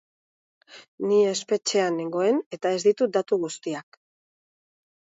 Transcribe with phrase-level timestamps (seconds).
[1.07, 4.05] Ni espetxean nengoen eta ez ditut datu guztiak.